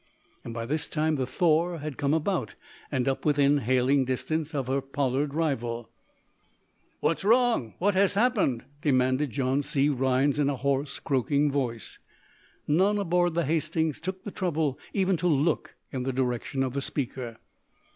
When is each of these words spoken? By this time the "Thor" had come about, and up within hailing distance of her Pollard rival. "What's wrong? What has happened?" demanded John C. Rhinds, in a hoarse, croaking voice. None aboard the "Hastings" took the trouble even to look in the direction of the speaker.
By 0.43 0.65
this 0.65 0.89
time 0.89 1.15
the 1.15 1.27
"Thor" 1.27 1.77
had 1.77 1.95
come 1.99 2.11
about, 2.15 2.55
and 2.91 3.07
up 3.07 3.23
within 3.23 3.59
hailing 3.59 4.03
distance 4.03 4.55
of 4.55 4.65
her 4.65 4.81
Pollard 4.81 5.35
rival. 5.35 5.91
"What's 7.01 7.23
wrong? 7.23 7.75
What 7.77 7.93
has 7.93 8.15
happened?" 8.15 8.65
demanded 8.81 9.29
John 9.29 9.61
C. 9.61 9.89
Rhinds, 9.89 10.39
in 10.39 10.49
a 10.49 10.55
hoarse, 10.55 10.97
croaking 10.97 11.51
voice. 11.51 11.99
None 12.67 12.97
aboard 12.97 13.35
the 13.35 13.45
"Hastings" 13.45 13.99
took 13.99 14.23
the 14.23 14.31
trouble 14.31 14.79
even 14.91 15.17
to 15.17 15.27
look 15.27 15.75
in 15.91 16.01
the 16.01 16.11
direction 16.11 16.63
of 16.63 16.73
the 16.73 16.81
speaker. 16.81 17.37